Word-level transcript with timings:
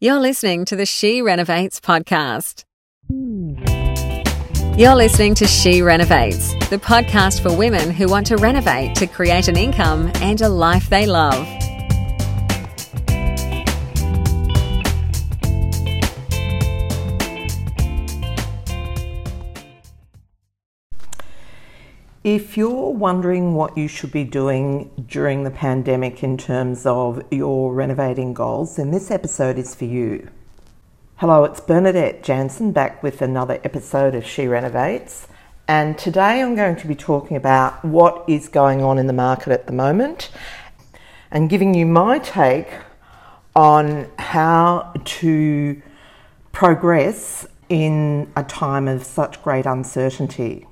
You're 0.00 0.20
listening 0.20 0.64
to 0.66 0.76
the 0.76 0.86
She 0.86 1.22
Renovates 1.22 1.80
podcast. 1.80 2.62
You're 4.78 4.94
listening 4.94 5.34
to 5.34 5.46
She 5.48 5.82
Renovates, 5.82 6.52
the 6.70 6.78
podcast 6.78 7.42
for 7.42 7.52
women 7.52 7.90
who 7.90 8.06
want 8.06 8.28
to 8.28 8.36
renovate 8.36 8.94
to 8.94 9.08
create 9.08 9.48
an 9.48 9.56
income 9.56 10.12
and 10.22 10.40
a 10.40 10.48
life 10.48 10.88
they 10.88 11.06
love. 11.06 11.48
If 22.30 22.58
you're 22.58 22.92
wondering 22.92 23.54
what 23.54 23.78
you 23.78 23.88
should 23.88 24.12
be 24.12 24.24
doing 24.24 24.90
during 25.08 25.44
the 25.44 25.50
pandemic 25.50 26.22
in 26.22 26.36
terms 26.36 26.84
of 26.84 27.22
your 27.30 27.72
renovating 27.72 28.34
goals, 28.34 28.76
then 28.76 28.90
this 28.90 29.10
episode 29.10 29.56
is 29.56 29.74
for 29.74 29.86
you. 29.86 30.28
Hello, 31.16 31.44
it's 31.44 31.58
Bernadette 31.58 32.22
Janson 32.22 32.72
back 32.72 33.02
with 33.02 33.22
another 33.22 33.58
episode 33.64 34.14
of 34.14 34.26
She 34.26 34.46
Renovates. 34.46 35.26
And 35.66 35.96
today 35.96 36.42
I'm 36.42 36.54
going 36.54 36.76
to 36.76 36.86
be 36.86 36.94
talking 36.94 37.34
about 37.34 37.82
what 37.82 38.28
is 38.28 38.50
going 38.50 38.82
on 38.82 38.98
in 38.98 39.06
the 39.06 39.14
market 39.14 39.50
at 39.50 39.66
the 39.66 39.72
moment 39.72 40.30
and 41.30 41.48
giving 41.48 41.72
you 41.72 41.86
my 41.86 42.18
take 42.18 42.68
on 43.56 44.06
how 44.18 44.92
to 45.02 45.80
progress 46.52 47.46
in 47.70 48.30
a 48.36 48.44
time 48.44 48.86
of 48.86 49.02
such 49.02 49.42
great 49.42 49.64
uncertainty. 49.64 50.66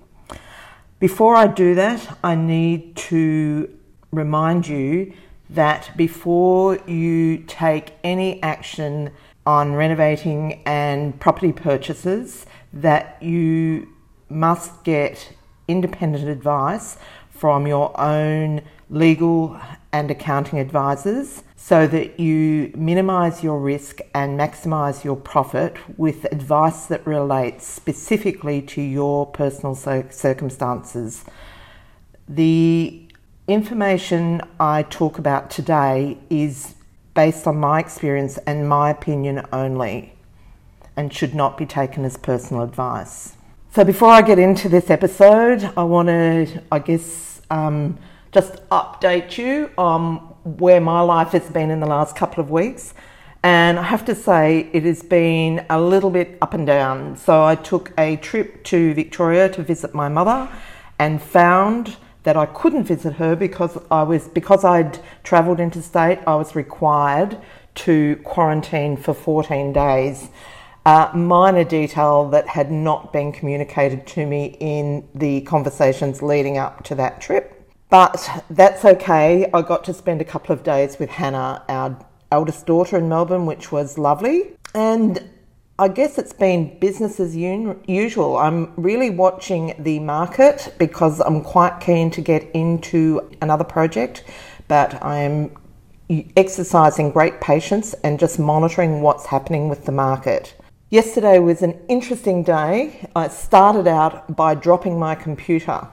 Before 0.99 1.37
I 1.37 1.47
do 1.47 1.75
that, 1.75 2.17
I 2.25 2.35
need 2.35 2.97
to 2.97 3.69
remind 4.13 4.67
you 4.67 5.13
that 5.51 5.91
before 5.95 6.79
you 6.87 7.45
take 7.47 7.93
any 8.03 8.43
action 8.43 9.11
on 9.45 9.75
renovating 9.75 10.63
and 10.65 11.21
property 11.21 11.53
purchases, 11.53 12.47
that 12.73 13.23
you 13.23 13.89
must 14.31 14.85
get 14.85 15.35
independent 15.69 16.29
advice 16.29 16.97
from 17.29 17.67
your 17.67 17.99
own 18.01 18.63
legal 18.89 19.61
and 19.93 20.11
accounting 20.11 20.59
advisors 20.59 21.43
so 21.57 21.87
that 21.87 22.21
you 22.21 22.71
minimize 22.77 23.43
your 23.43 23.59
risk 23.59 24.01
and 24.15 24.39
maximize 24.39 25.03
your 25.03 25.17
profit 25.17 25.77
with 25.99 26.25
advice 26.31 26.87
that 26.87 27.05
relates 27.07 27.67
specifically 27.67 28.61
to 28.61 28.83
your 28.83 29.27
personal 29.27 29.75
circumstances. 29.75 31.25
The 32.29 33.03
information 33.49 34.43
I 34.61 34.83
talk 34.83 35.19
about 35.19 35.51
today 35.51 36.19
is 36.29 36.75
based 37.15 37.47
on 37.47 37.57
my 37.57 37.81
experience 37.81 38.37
and 38.47 38.69
my 38.69 38.91
opinion 38.91 39.45
only 39.53 40.13
and 40.97 41.13
should 41.13 41.35
not 41.35 41.57
be 41.57 41.65
taken 41.65 42.05
as 42.05 42.17
personal 42.17 42.63
advice. 42.63 43.35
So, 43.73 43.85
before 43.85 44.11
I 44.11 44.23
get 44.23 44.39
into 44.39 44.69
this 44.69 44.91
episode, 44.91 45.71
I 45.77 45.85
want 45.85 46.09
to, 46.09 46.63
I 46.73 46.79
guess, 46.79 47.43
um, 47.51 47.99
just 48.37 48.69
update 48.69 49.39
you 49.39 49.71
on 49.79 50.17
where 50.45 50.79
my 50.79 51.01
life 51.01 51.29
has 51.29 51.49
been 51.49 51.71
in 51.71 51.81
the 51.81 51.87
last 51.87 52.15
couple 52.15 52.45
of 52.45 52.51
weeks. 52.51 52.93
And 53.43 53.79
I 53.79 53.85
have 53.85 54.05
to 54.05 54.15
say, 54.15 54.69
it 54.75 54.83
has 54.83 55.03
been 55.03 55.65
a 55.71 55.81
little 55.81 56.11
bit 56.11 56.37
up 56.43 56.53
and 56.53 56.67
down. 56.67 57.17
So 57.17 57.43
I 57.43 57.55
took 57.55 57.95
a 57.97 58.17
trip 58.17 58.63
to 58.65 58.93
Victoria 58.93 59.49
to 59.49 59.63
visit 59.63 59.95
my 59.95 60.11
mother 60.11 60.51
and 60.99 61.23
found 61.23 61.97
that 62.25 62.37
I 62.37 62.45
couldn't 62.45 62.85
visit 62.85 63.15
her 63.15 63.35
because 63.37 63.79
I 63.91 64.03
was 64.03 64.29
because 64.29 64.65
I'd 64.65 64.99
travelled 65.25 65.59
interstate. 65.59 66.19
I 66.27 66.35
was 66.35 66.55
required 66.55 67.39
to 67.87 68.17
quarantine 68.17 68.99
for 68.99 69.15
14 69.15 69.73
days. 69.73 70.29
Uh, 70.85 71.11
minor 71.15 71.65
detail 71.65 72.29
that 72.29 72.49
had 72.49 72.71
not 72.71 73.15
been 73.15 73.33
communicated 73.33 74.07
to 74.09 74.27
me 74.27 74.59
in 74.61 75.09
the 75.15 75.41
conversations 75.43 76.21
leading 76.21 76.59
up 76.59 76.85
to 76.85 76.95
that 76.97 77.23
trip. 77.23 77.56
But 77.89 78.45
that's 78.51 78.85
okay. 78.85 79.49
I 79.55 79.63
got 79.63 79.85
to 79.85 79.95
spend 79.95 80.21
a 80.21 80.25
couple 80.25 80.53
of 80.53 80.63
days 80.63 80.99
with 80.99 81.11
Hannah, 81.11 81.65
our 81.69 82.05
eldest 82.33 82.67
daughter 82.67 82.99
in 82.99 83.09
Melbourne, 83.09 83.47
which 83.47 83.71
was 83.71 83.97
lovely. 83.97 84.57
And 84.75 85.31
I 85.79 85.89
guess 85.89 86.19
it's 86.19 86.33
been 86.33 86.79
business 86.79 87.21
as 87.21 87.37
usual. 87.37 88.39
I'm 88.39 88.73
really 88.77 89.11
watching 89.11 89.75
the 89.79 89.99
market 90.01 90.75
because 90.79 91.21
I'm 91.21 91.43
quite 91.43 91.81
keen 91.81 92.11
to 92.13 92.21
get 92.21 92.51
into 92.55 93.31
another 93.43 93.65
project, 93.65 94.25
but 94.69 95.03
I 95.03 95.19
am 95.19 95.55
exercising 96.37 97.11
great 97.11 97.41
patience 97.41 97.95
and 98.05 98.19
just 98.19 98.39
monitoring 98.39 99.03
what's 99.03 99.27
happening 99.27 99.69
with 99.69 99.85
the 99.85 99.93
market. 99.93 100.55
Yesterday 100.89 101.39
was 101.41 101.63
an 101.63 101.79
interesting 101.89 102.43
day. 102.43 103.09
I 103.15 103.29
started 103.29 103.87
out 103.87 104.35
by 104.35 104.55
dropping 104.55 104.99
my 104.99 105.15
computer. 105.15 105.87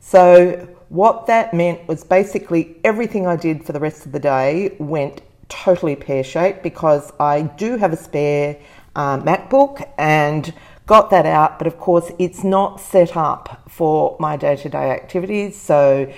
So, 0.00 0.68
what 0.92 1.26
that 1.26 1.54
meant 1.54 1.88
was 1.88 2.04
basically 2.04 2.76
everything 2.84 3.26
I 3.26 3.34
did 3.34 3.64
for 3.64 3.72
the 3.72 3.80
rest 3.80 4.04
of 4.04 4.12
the 4.12 4.18
day 4.18 4.76
went 4.78 5.22
totally 5.48 5.96
pear 5.96 6.22
shaped 6.22 6.62
because 6.62 7.10
I 7.18 7.42
do 7.42 7.78
have 7.78 7.94
a 7.94 7.96
spare 7.96 8.58
uh, 8.94 9.16
MacBook 9.20 9.88
and 9.96 10.52
got 10.86 11.08
that 11.08 11.24
out, 11.24 11.56
but 11.56 11.66
of 11.66 11.78
course, 11.78 12.10
it's 12.18 12.44
not 12.44 12.78
set 12.78 13.16
up 13.16 13.62
for 13.70 14.18
my 14.20 14.36
day 14.36 14.54
to 14.56 14.68
day 14.68 14.90
activities. 14.90 15.58
So 15.58 16.12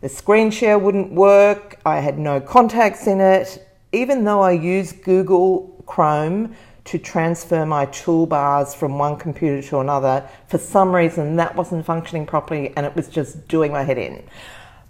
the 0.00 0.08
screen 0.08 0.50
share 0.50 0.78
wouldn't 0.78 1.12
work, 1.12 1.78
I 1.84 1.98
had 2.00 2.18
no 2.18 2.40
contacts 2.40 3.06
in 3.06 3.20
it. 3.20 3.62
Even 3.92 4.24
though 4.24 4.40
I 4.40 4.52
use 4.52 4.92
Google 4.92 5.84
Chrome 5.84 6.56
to 6.84 6.98
transfer 6.98 7.64
my 7.64 7.86
toolbars 7.86 8.74
from 8.74 8.98
one 8.98 9.16
computer 9.16 9.66
to 9.68 9.78
another. 9.80 10.28
For 10.48 10.58
some 10.58 10.94
reason, 10.94 11.36
that 11.36 11.56
wasn't 11.56 11.86
functioning 11.86 12.26
properly 12.26 12.72
and 12.76 12.84
it 12.84 12.94
was 12.94 13.08
just 13.08 13.48
doing 13.48 13.72
my 13.72 13.82
head 13.82 13.98
in. 13.98 14.22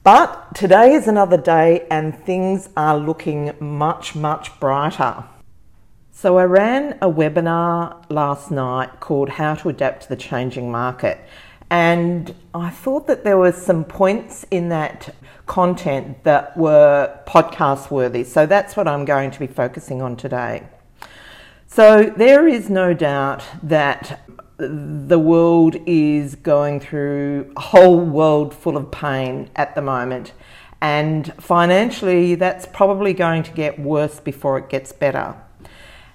But 0.02 0.54
today 0.54 0.92
is 0.92 1.08
another 1.08 1.38
day 1.38 1.86
and 1.90 2.14
things 2.24 2.68
are 2.76 2.98
looking 2.98 3.54
much, 3.60 4.14
much 4.14 4.58
brighter. 4.60 5.24
So, 6.12 6.38
I 6.38 6.44
ran 6.44 6.98
a 7.00 7.10
webinar 7.10 8.04
last 8.08 8.50
night 8.50 9.00
called 9.00 9.30
How 9.30 9.54
to 9.56 9.68
Adapt 9.68 10.02
to 10.02 10.08
the 10.10 10.16
Changing 10.16 10.70
Market. 10.70 11.18
And 11.70 12.34
I 12.54 12.70
thought 12.70 13.06
that 13.08 13.24
there 13.24 13.36
were 13.36 13.50
some 13.50 13.84
points 13.84 14.44
in 14.50 14.68
that 14.68 15.14
content 15.46 16.22
that 16.24 16.56
were 16.56 17.18
podcast 17.26 17.90
worthy. 17.90 18.24
So, 18.24 18.46
that's 18.46 18.76
what 18.76 18.86
I'm 18.86 19.04
going 19.04 19.32
to 19.32 19.40
be 19.40 19.46
focusing 19.46 20.02
on 20.02 20.16
today. 20.16 20.62
So 21.74 22.04
there 22.04 22.46
is 22.46 22.70
no 22.70 22.94
doubt 22.94 23.42
that 23.64 24.20
the 24.58 25.18
world 25.18 25.74
is 25.86 26.36
going 26.36 26.78
through 26.78 27.52
a 27.56 27.60
whole 27.60 27.98
world 27.98 28.54
full 28.54 28.76
of 28.76 28.92
pain 28.92 29.50
at 29.56 29.74
the 29.74 29.82
moment. 29.82 30.34
And 30.80 31.34
financially, 31.42 32.36
that's 32.36 32.64
probably 32.66 33.12
going 33.12 33.42
to 33.42 33.50
get 33.50 33.76
worse 33.80 34.20
before 34.20 34.56
it 34.56 34.68
gets 34.68 34.92
better. 34.92 35.34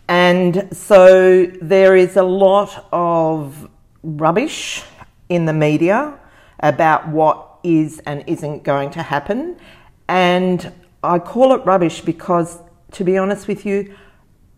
And 0.07 0.69
so 0.71 1.47
there 1.61 1.93
is 1.93 2.15
a 2.15 2.23
lot 2.23 2.87
of 2.93 3.69
rubbish 4.01 4.83
in 5.27 5.43
the 5.43 5.51
media 5.51 6.17
about 6.61 7.09
what 7.09 7.59
is 7.63 7.99
and 8.05 8.23
isn't 8.27 8.63
going 8.63 8.91
to 8.91 9.03
happen. 9.03 9.57
And 10.07 10.71
I 11.03 11.19
call 11.19 11.51
it 11.51 11.65
rubbish 11.65 11.99
because, 11.99 12.59
to 12.93 13.03
be 13.03 13.17
honest 13.17 13.49
with 13.49 13.65
you, 13.65 13.93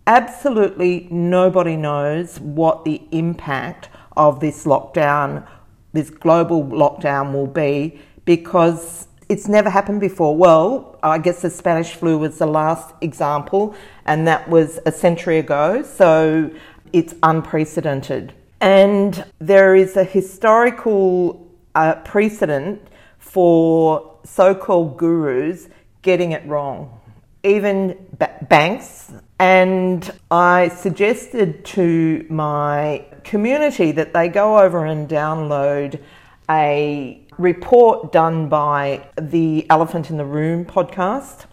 absolutely 0.07 1.07
nobody 1.12 1.75
knows 1.75 2.39
what 2.39 2.85
the 2.85 3.01
impact 3.12 3.89
of 4.17 4.39
this 4.39 4.66
lockdown, 4.66 5.47
this 5.94 6.09
global 6.09 6.63
lockdown, 6.63 7.34
will 7.34 7.47
be 7.47 8.00
because 8.25 9.07
it's 9.29 9.47
never 9.47 9.69
happened 9.69 10.01
before. 10.01 10.35
Well, 10.35 11.00
I 11.01 11.17
guess 11.17 11.41
the 11.41 11.50
Spanish 11.50 11.94
flu 11.94 12.17
was 12.17 12.38
the 12.38 12.45
last 12.45 12.94
example, 13.01 13.75
and 14.06 14.28
that 14.28 14.50
was 14.50 14.79
a 14.85 14.91
century 14.91 15.40
ago, 15.40 15.84
so 15.84 16.52
it's 16.91 17.16
unprecedented. 17.23 18.34
And 18.59 19.26
there 19.40 19.76
is 19.76 19.96
a 19.97 20.03
historical 20.03 21.47
uh, 21.73 21.96
precedent 21.96 22.81
for 23.17 24.17
so 24.23 24.53
called 24.53 24.97
gurus 24.97 25.70
getting 26.02 26.34
it 26.34 26.46
wrong. 26.46 26.99
Even 27.43 27.97
ba- 28.20 28.46
banks 28.49 29.11
and 29.41 30.14
I 30.29 30.67
suggested 30.67 31.66
to 31.66 32.28
my 32.29 33.03
community 33.23 33.91
that 33.93 34.14
they 34.14 34.28
go 34.28 34.59
over 34.59 34.85
and 34.85 35.09
download 35.09 35.99
a 36.47 37.20
report 37.40 38.11
done 38.11 38.49
by 38.49 39.09
the 39.20 39.66
Elephant 39.67 40.11
in 40.11 40.17
the 40.17 40.26
Room 40.26 40.64
podcast, 40.64 41.46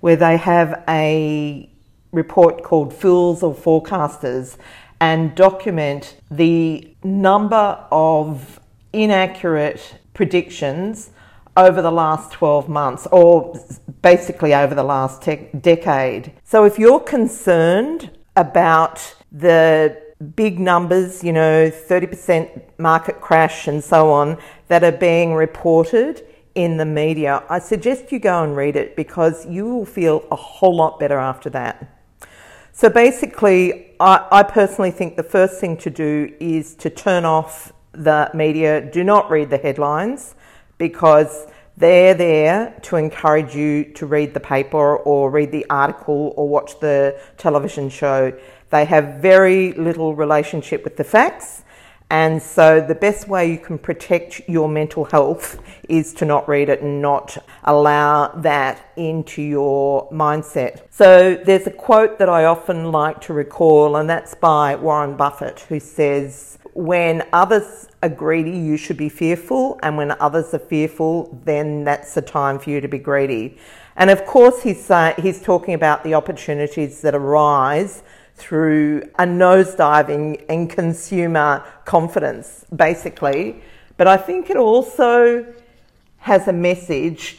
where 0.00 0.16
they 0.16 0.36
have 0.36 0.84
a 0.86 1.70
report 2.12 2.62
called 2.62 2.92
Fools 2.92 3.42
or 3.42 3.54
Forecasters 3.54 4.58
and 5.00 5.34
document 5.34 6.20
the 6.30 6.94
number 7.02 7.86
of 7.90 8.60
inaccurate 8.92 9.94
predictions 10.12 11.08
over 11.56 11.82
the 11.82 11.90
last 11.90 12.32
12 12.32 12.68
months, 12.68 13.06
or 13.10 13.58
basically 14.02 14.54
over 14.54 14.74
the 14.74 14.84
last 14.84 15.22
te- 15.22 15.48
decade. 15.60 16.32
So, 16.44 16.64
if 16.64 16.78
you're 16.78 17.00
concerned 17.00 18.10
about 18.36 19.14
the 19.32 20.00
big 20.36 20.60
numbers, 20.60 21.24
you 21.24 21.32
know, 21.32 21.70
30% 21.70 22.78
market 22.78 23.20
crash 23.20 23.68
and 23.68 23.82
so 23.82 24.10
on, 24.10 24.38
that 24.68 24.84
are 24.84 24.92
being 24.92 25.34
reported 25.34 26.24
in 26.54 26.76
the 26.76 26.84
media, 26.84 27.42
I 27.48 27.58
suggest 27.58 28.12
you 28.12 28.18
go 28.18 28.42
and 28.42 28.56
read 28.56 28.76
it 28.76 28.96
because 28.96 29.46
you 29.46 29.66
will 29.66 29.86
feel 29.86 30.24
a 30.30 30.36
whole 30.36 30.76
lot 30.76 30.98
better 30.98 31.18
after 31.18 31.48
that. 31.50 31.96
So 32.72 32.88
basically, 32.88 33.94
I, 34.00 34.26
I, 34.30 34.42
personally 34.42 34.90
think 34.90 35.16
the 35.16 35.22
first 35.22 35.60
thing 35.60 35.76
to 35.78 35.90
do 35.90 36.34
is 36.40 36.74
to 36.76 36.88
turn 36.88 37.24
off 37.24 37.72
the 37.92 38.30
media. 38.32 38.80
Do 38.80 39.04
not 39.04 39.30
read 39.30 39.50
the 39.50 39.58
headlines 39.58 40.34
because 40.80 41.46
they're 41.76 42.14
there 42.14 42.74
to 42.82 42.96
encourage 42.96 43.54
you 43.54 43.84
to 43.84 44.06
read 44.06 44.34
the 44.34 44.40
paper 44.40 44.96
or 44.96 45.30
read 45.30 45.52
the 45.52 45.66
article 45.70 46.32
or 46.36 46.48
watch 46.48 46.80
the 46.80 47.20
television 47.36 47.90
show. 47.90 48.32
They 48.70 48.86
have 48.86 49.20
very 49.20 49.72
little 49.74 50.14
relationship 50.14 50.82
with 50.82 50.96
the 50.96 51.04
facts. 51.04 51.62
And 52.12 52.42
so, 52.42 52.80
the 52.80 52.96
best 52.96 53.28
way 53.28 53.52
you 53.52 53.58
can 53.58 53.78
protect 53.78 54.48
your 54.48 54.68
mental 54.68 55.04
health 55.04 55.62
is 55.88 56.12
to 56.14 56.24
not 56.24 56.48
read 56.48 56.68
it 56.68 56.82
and 56.82 57.00
not 57.00 57.38
allow 57.62 58.28
that 58.38 58.84
into 58.96 59.42
your 59.42 60.10
mindset. 60.10 60.82
So, 60.90 61.36
there's 61.36 61.68
a 61.68 61.70
quote 61.70 62.18
that 62.18 62.28
I 62.28 62.46
often 62.46 62.90
like 62.90 63.20
to 63.22 63.32
recall, 63.32 63.94
and 63.94 64.10
that's 64.10 64.34
by 64.34 64.74
Warren 64.74 65.16
Buffett, 65.16 65.60
who 65.68 65.78
says, 65.78 66.58
When 66.74 67.24
others 67.32 67.88
are 68.02 68.08
greedy, 68.08 68.56
you 68.56 68.76
should 68.76 68.96
be 68.96 69.08
fearful, 69.08 69.78
and 69.82 69.96
when 69.96 70.12
others 70.12 70.54
are 70.54 70.60
fearful, 70.60 71.40
then 71.44 71.84
that's 71.84 72.14
the 72.14 72.22
time 72.22 72.58
for 72.58 72.70
you 72.70 72.80
to 72.80 72.88
be 72.88 72.98
greedy. 72.98 73.58
And 73.96 74.08
of 74.08 74.24
course, 74.24 74.62
he's, 74.62 74.90
uh, 74.90 75.14
he's 75.18 75.42
talking 75.42 75.74
about 75.74 76.04
the 76.04 76.14
opportunities 76.14 77.00
that 77.02 77.14
arise 77.14 78.02
through 78.36 79.02
a 79.18 79.24
nosediving 79.24 80.46
in 80.46 80.68
consumer 80.68 81.64
confidence, 81.84 82.64
basically. 82.74 83.62
But 83.96 84.06
I 84.06 84.16
think 84.16 84.48
it 84.48 84.56
also 84.56 85.44
has 86.18 86.48
a 86.48 86.52
message 86.52 87.38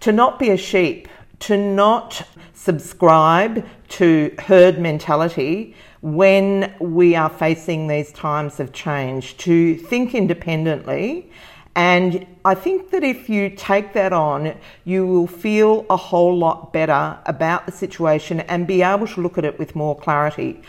to 0.00 0.12
not 0.12 0.38
be 0.38 0.50
a 0.50 0.56
sheep, 0.56 1.08
to 1.40 1.56
not 1.56 2.26
subscribe 2.54 3.66
to 3.88 4.34
herd 4.38 4.78
mentality 4.78 5.74
when 6.02 6.74
we 6.78 7.16
are 7.16 7.30
facing 7.30 7.86
these 7.86 8.12
times 8.12 8.60
of 8.60 8.72
change, 8.72 9.36
to 9.38 9.76
think 9.76 10.14
independently 10.14 11.30
and 11.74 12.26
I 12.44 12.54
think 12.54 12.90
that 12.90 13.02
if 13.02 13.30
you 13.30 13.48
take 13.48 13.94
that 13.94 14.12
on, 14.12 14.54
you 14.84 15.06
will 15.06 15.26
feel 15.26 15.86
a 15.88 15.96
whole 15.96 16.36
lot 16.36 16.72
better 16.72 17.18
about 17.24 17.64
the 17.64 17.72
situation 17.72 18.40
and 18.40 18.66
be 18.66 18.82
able 18.82 19.06
to 19.06 19.20
look 19.22 19.38
at 19.38 19.44
it 19.44 19.58
with 19.58 19.74
more 19.74 19.96
clarity. 19.98 20.60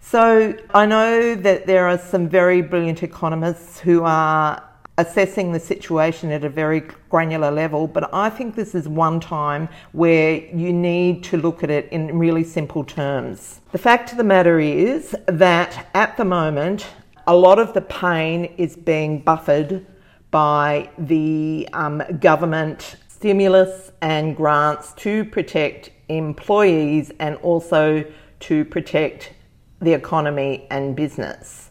So 0.00 0.54
I 0.72 0.86
know 0.86 1.34
that 1.34 1.66
there 1.66 1.88
are 1.88 1.98
some 1.98 2.28
very 2.28 2.62
brilliant 2.62 3.02
economists 3.02 3.80
who 3.80 4.04
are 4.04 4.62
assessing 4.98 5.52
the 5.52 5.60
situation 5.60 6.30
at 6.30 6.44
a 6.44 6.48
very 6.48 6.80
granular 7.08 7.50
level, 7.50 7.86
but 7.86 8.12
I 8.12 8.28
think 8.28 8.54
this 8.54 8.74
is 8.74 8.88
one 8.88 9.20
time 9.20 9.68
where 9.92 10.34
you 10.54 10.72
need 10.72 11.24
to 11.24 11.36
look 11.36 11.64
at 11.64 11.70
it 11.70 11.88
in 11.90 12.18
really 12.18 12.44
simple 12.44 12.84
terms. 12.84 13.60
The 13.72 13.78
fact 13.78 14.12
of 14.12 14.18
the 14.18 14.24
matter 14.24 14.60
is 14.60 15.16
that 15.26 15.88
at 15.94 16.16
the 16.16 16.24
moment, 16.24 16.86
a 17.26 17.34
lot 17.34 17.58
of 17.58 17.72
the 17.72 17.80
pain 17.80 18.46
is 18.58 18.76
being 18.76 19.20
buffered 19.20 19.86
by 20.30 20.90
the 20.98 21.68
um, 21.72 22.02
government 22.20 22.96
stimulus 23.08 23.92
and 24.00 24.36
grants 24.36 24.92
to 24.94 25.24
protect 25.26 25.90
employees 26.08 27.12
and 27.20 27.36
also 27.36 28.04
to 28.40 28.64
protect 28.64 29.32
the 29.80 29.92
economy 29.92 30.66
and 30.70 30.96
business. 30.96 31.70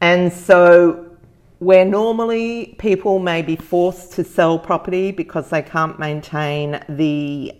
And 0.00 0.32
so, 0.32 1.11
where 1.62 1.84
normally 1.84 2.74
people 2.78 3.20
may 3.20 3.40
be 3.40 3.54
forced 3.54 4.12
to 4.12 4.24
sell 4.24 4.58
property 4.58 5.12
because 5.12 5.48
they 5.50 5.62
can't 5.62 5.96
maintain 5.96 6.84
the 6.88 7.52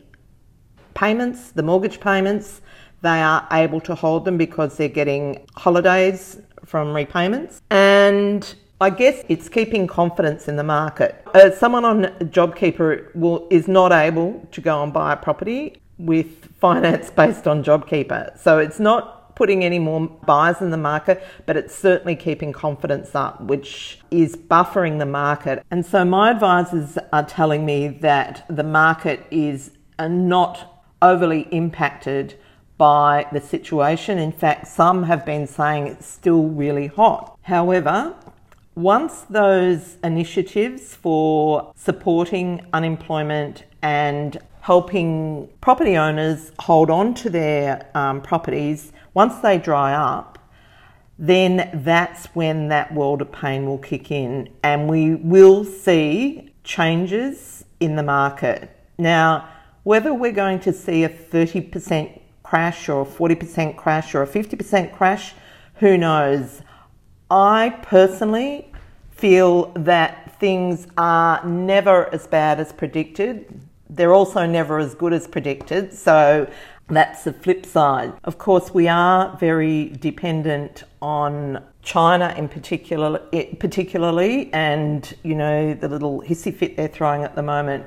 payments, 0.95 1.53
the 1.53 1.63
mortgage 1.63 2.01
payments, 2.01 2.63
they 3.03 3.23
are 3.23 3.47
able 3.53 3.81
to 3.81 3.95
hold 3.95 4.25
them 4.25 4.37
because 4.37 4.77
they're 4.77 4.89
getting 4.89 5.47
holidays 5.57 6.41
from 6.65 6.93
repayments. 6.93 7.63
And 7.71 8.53
I 8.81 8.91
guess 8.91 9.25
it's 9.29 9.49
keeping 9.49 9.87
confidence 9.87 10.49
in 10.49 10.57
the 10.57 10.65
market. 10.65 11.25
Uh, 11.33 11.53
someone 11.53 11.85
on 11.85 12.03
JobKeeper 12.37 13.15
will, 13.15 13.47
is 13.51 13.69
not 13.69 13.93
able 13.93 14.45
to 14.51 14.61
go 14.61 14.83
and 14.83 14.93
buy 14.93 15.13
a 15.13 15.17
property 15.17 15.81
with 15.99 16.53
finance 16.61 17.09
based 17.11 17.47
on 17.47 17.63
JobKeeper. 17.63 18.37
So 18.37 18.59
it's 18.59 18.81
not 18.81 19.22
putting 19.43 19.65
any 19.65 19.81
more 19.81 20.07
buyers 20.25 20.61
in 20.61 20.71
the 20.71 20.77
market, 20.77 21.21
but 21.47 21.57
it's 21.57 21.75
certainly 21.75 22.15
keeping 22.15 22.53
confidence 22.53 23.13
up, 23.13 23.41
which 23.41 23.99
is 24.13 24.37
buffering 24.37 25.01
the 25.01 25.05
market. 25.05 25.65
And 25.69 25.85
so 25.85 26.05
my 26.05 26.31
advisors 26.31 26.97
are 27.13 27.25
telling 27.25 27.67
me 27.67 27.89
that 27.89 28.45
the 28.49 28.63
market 28.63 29.27
is 29.33 29.73
uh, 29.99 30.07
not 30.07 30.85
overly 31.03 31.49
impacted 31.51 32.39
by 32.79 33.27
the 33.33 33.41
situation. 33.41 34.17
In 34.17 34.31
fact, 34.31 34.69
some 34.69 35.03
have 35.03 35.27
been 35.27 35.49
saying 35.49 35.89
it's 35.89 36.07
still 36.07 36.45
really 36.45 36.87
hot. 36.87 37.37
However, 37.43 38.15
once 38.77 39.23
those 39.23 39.97
initiatives 40.05 40.95
for 40.95 41.73
supporting 41.75 42.65
unemployment 42.73 43.65
and 43.83 44.39
helping 44.61 45.49
property 45.61 45.97
owners 45.97 46.53
hold 46.61 46.89
on 46.89 47.13
to 47.13 47.29
their 47.29 47.91
um, 47.97 48.21
properties, 48.23 48.93
once 49.15 49.39
they 49.39 49.59
dry 49.59 49.95
up, 49.95 50.39
then 51.19 51.71
that's 51.85 52.27
when 52.35 52.69
that 52.69 52.93
world 52.95 53.23
of 53.23 53.31
pain 53.31 53.67
will 53.67 53.79
kick 53.79 54.11
in 54.11 54.49
and 54.63 54.89
we 54.89 55.15
will 55.15 55.65
see 55.65 56.53
changes 56.65 57.65
in 57.81 57.97
the 57.97 58.03
market. 58.03 58.71
Now, 58.99 59.49
whether 59.85 60.15
we're 60.15 60.33
going 60.33 60.61
to 60.61 60.73
see 60.73 61.05
a 61.05 61.09
30% 61.09 62.21
crash 62.43 62.89
or 62.89 63.03
a 63.03 63.07
40% 63.07 63.77
crash 63.77 64.15
or 64.15 64.23
a 64.23 64.27
50% 64.27 64.93
crash, 64.93 65.35
who 65.77 65.99
knows? 65.99 66.63
I 67.31 67.71
personally 67.83 68.71
feel 69.11 69.73
that 69.73 70.39
things 70.39 70.87
are 70.99 71.45
never 71.47 72.13
as 72.13 72.27
bad 72.27 72.61
as 72.61 72.73
predicted. 72.73 73.61
They're 73.89 74.13
also 74.13 74.47
never 74.47 74.79
as 74.79 74.95
good 74.95 75.13
as 75.13 75.27
predicted. 75.27 75.93
So 75.95 76.51
that's 76.97 77.25
the 77.25 77.33
flip 77.33 77.65
side. 77.65 78.13
Of 78.25 78.39
course, 78.39 78.75
we 78.75 78.89
are 78.89 79.37
very 79.39 79.91
dependent 80.01 80.85
on 81.01 81.63
China 81.83 82.35
in 82.37 82.49
particular, 82.49 83.21
eh, 83.33 83.55
particularly, 83.59 84.53
and 84.53 85.13
you 85.23 85.35
know 85.35 85.75
the 85.75 85.89
little 85.89 86.23
hissy 86.23 86.55
fit 86.55 86.77
they're 86.77 86.89
throwing 86.89 87.25
at 87.25 87.35
the 87.35 87.43
moment 87.43 87.85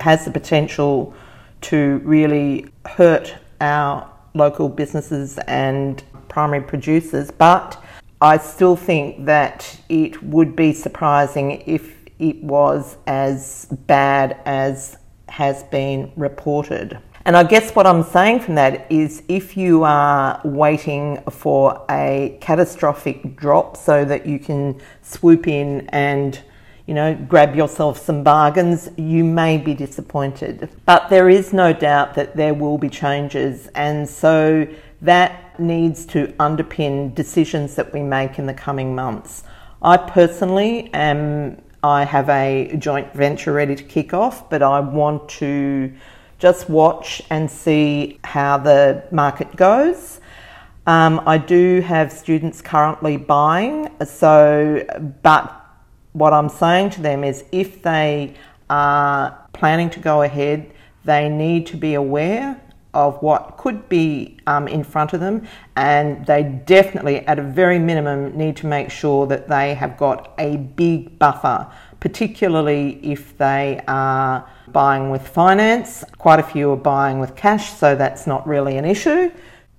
has 0.00 0.24
the 0.24 0.30
potential 0.30 1.14
to 1.60 2.00
really 2.04 2.66
hurt 2.86 3.34
our 3.60 4.10
local 4.34 4.68
businesses 4.68 5.38
and 5.46 6.02
primary 6.28 6.62
producers, 6.62 7.30
but 7.30 7.82
I 8.20 8.38
still 8.38 8.76
think 8.76 9.26
that 9.26 9.80
it 9.88 10.22
would 10.22 10.54
be 10.56 10.72
surprising 10.72 11.62
if 11.66 11.96
it 12.18 12.42
was 12.42 12.96
as 13.06 13.66
bad 13.86 14.40
as 14.44 14.98
has 15.28 15.62
been 15.64 16.12
reported. 16.16 16.98
And 17.24 17.36
I 17.36 17.42
guess 17.44 17.74
what 17.74 17.86
I'm 17.86 18.02
saying 18.02 18.40
from 18.40 18.54
that 18.54 18.90
is 18.90 19.22
if 19.28 19.56
you 19.56 19.84
are 19.84 20.40
waiting 20.42 21.18
for 21.30 21.84
a 21.90 22.38
catastrophic 22.40 23.36
drop 23.36 23.76
so 23.76 24.04
that 24.06 24.26
you 24.26 24.38
can 24.38 24.80
swoop 25.02 25.46
in 25.46 25.86
and 25.90 26.40
you 26.86 26.94
know, 26.94 27.14
grab 27.28 27.54
yourself 27.54 27.98
some 28.00 28.24
bargains, 28.24 28.90
you 28.96 29.22
may 29.22 29.56
be 29.56 29.74
disappointed. 29.74 30.68
But 30.86 31.08
there 31.08 31.28
is 31.28 31.52
no 31.52 31.72
doubt 31.72 32.14
that 32.14 32.34
there 32.34 32.52
will 32.52 32.78
be 32.78 32.88
changes. 32.88 33.68
And 33.76 34.08
so 34.08 34.66
that 35.00 35.60
needs 35.60 36.04
to 36.06 36.26
underpin 36.40 37.14
decisions 37.14 37.76
that 37.76 37.92
we 37.92 38.02
make 38.02 38.40
in 38.40 38.46
the 38.46 38.54
coming 38.54 38.92
months. 38.92 39.44
I 39.82 39.98
personally 39.98 40.92
am, 40.92 41.62
I 41.84 42.04
have 42.04 42.28
a 42.28 42.74
joint 42.76 43.14
venture 43.14 43.52
ready 43.52 43.76
to 43.76 43.84
kick 43.84 44.12
off, 44.12 44.50
but 44.50 44.60
I 44.60 44.80
want 44.80 45.28
to 45.38 45.92
just 46.40 46.68
watch 46.68 47.22
and 47.30 47.48
see 47.48 48.18
how 48.24 48.56
the 48.56 49.04
market 49.12 49.54
goes. 49.54 50.20
Um, 50.86 51.22
I 51.26 51.38
do 51.38 51.82
have 51.82 52.10
students 52.10 52.62
currently 52.62 53.18
buying, 53.18 53.90
so, 54.04 54.84
but 55.22 55.54
what 56.12 56.32
I'm 56.32 56.48
saying 56.48 56.90
to 56.90 57.02
them 57.02 57.22
is 57.22 57.44
if 57.52 57.82
they 57.82 58.34
are 58.68 59.38
planning 59.52 59.90
to 59.90 60.00
go 60.00 60.22
ahead, 60.22 60.72
they 61.04 61.28
need 61.28 61.66
to 61.68 61.76
be 61.76 61.94
aware 61.94 62.60
of 62.94 63.22
what 63.22 63.56
could 63.56 63.88
be 63.88 64.38
um, 64.46 64.66
in 64.66 64.82
front 64.82 65.12
of 65.12 65.20
them, 65.20 65.46
and 65.76 66.26
they 66.26 66.42
definitely, 66.42 67.18
at 67.26 67.38
a 67.38 67.42
very 67.42 67.78
minimum, 67.78 68.36
need 68.36 68.56
to 68.56 68.66
make 68.66 68.90
sure 68.90 69.26
that 69.26 69.46
they 69.46 69.74
have 69.74 69.96
got 69.96 70.32
a 70.38 70.56
big 70.56 71.18
buffer, 71.18 71.70
particularly 72.00 72.98
if 73.02 73.36
they 73.38 73.80
are 73.86 74.48
buying 74.68 75.10
with 75.10 75.26
finance. 75.28 76.04
Quite 76.18 76.40
a 76.40 76.42
few 76.42 76.70
are 76.72 76.76
buying 76.76 77.18
with 77.18 77.36
cash, 77.36 77.72
so 77.72 77.94
that's 77.94 78.26
not 78.26 78.46
really 78.46 78.76
an 78.76 78.84
issue. 78.84 79.30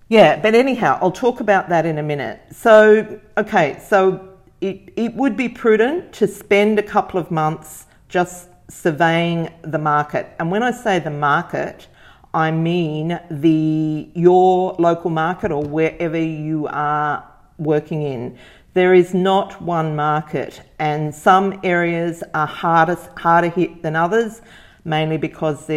Yeah, 0.08 0.40
but 0.40 0.56
anyhow, 0.56 1.00
I'll 1.02 1.12
talk 1.12 1.40
about 1.40 1.70
that 1.70 1.86
in 1.86 1.98
a 1.98 2.04
minute. 2.04 2.42
So, 2.52 3.20
okay, 3.38 3.80
so 3.82 4.30
it, 4.60 4.94
it 4.96 5.16
would 5.16 5.36
be 5.36 5.50
prudent 5.50 6.14
to 6.14 6.28
spend 6.28 6.78
a 6.78 6.84
couple 6.84 7.20
of 7.20 7.32
months 7.32 7.86
just 8.10 8.50
surveying 8.70 9.50
the 9.64 9.78
market. 9.78 10.28
And 10.40 10.52
when 10.52 10.64
I 10.64 10.72
say 10.72 11.00
the 11.00 11.10
market, 11.10 11.88
I 12.34 12.52
mean 12.52 13.20
the 13.30 14.10
your 14.14 14.76
local 14.80 15.10
market 15.10 15.52
or 15.52 15.64
wherever 15.64 16.18
you 16.18 16.68
are 16.68 17.28
working 17.58 18.02
in. 18.04 18.38
There 18.74 18.94
is 18.94 19.14
not 19.14 19.62
one 19.62 19.98
market, 19.98 20.62
and 20.80 21.14
some 21.14 21.60
areas 21.62 22.24
are 22.34 22.48
hardest, 22.48 23.10
harder 23.18 23.50
hit 23.50 23.84
than 23.84 23.98
others, 23.98 24.42
mainly 24.86 25.18
because 25.18 25.70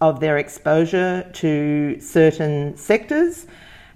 of 0.00 0.20
their 0.20 0.38
exposure 0.38 1.28
to 1.32 2.00
certain 2.00 2.76
sectors. 2.76 3.48